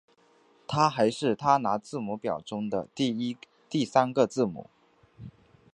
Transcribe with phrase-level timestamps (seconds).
[0.67, 4.67] 它还是它拿字母表中的第三个字母。